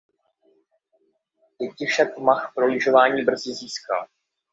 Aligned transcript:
Děti 1.61 1.85
však 1.85 2.17
Mach 2.17 2.51
pro 2.55 2.67
lyžování 2.67 3.23
brzy 3.23 3.53
získal. 3.53 4.07